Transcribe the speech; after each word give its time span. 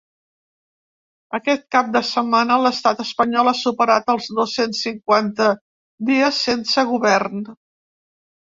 Aquest 1.39 1.67
cap 1.75 1.91
de 1.95 2.01
setmana, 2.11 2.57
l’estat 2.63 3.03
espanyol 3.05 3.51
ha 3.51 3.55
superat 3.59 4.11
els 4.15 4.31
dos-cents 4.41 4.81
cinquanta 4.87 5.53
dies 6.11 6.41
sense 6.49 6.89
govern. 6.95 7.47